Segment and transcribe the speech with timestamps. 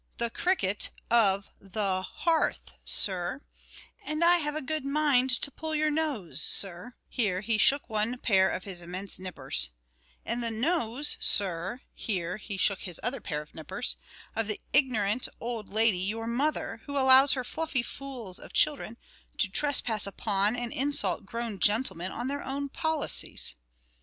[0.17, 3.39] the cricket of the hearth, sir;
[4.03, 8.17] and I have a good mind to pull your nose, sir;" here he shook one
[8.17, 9.69] pair of his immense nippers;
[10.25, 13.95] "and the nose, sir" here he shook his other pair of nippers
[14.35, 18.97] "of the ignorant old lady, your mother, who allows her fluffy fools of children,
[19.37, 23.53] to trespass upon, and insult grown gentlemen on their own policies."